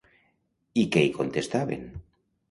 I 0.83 0.85
què 0.95 1.03
hi 1.07 1.11
contestaven? 1.17 1.85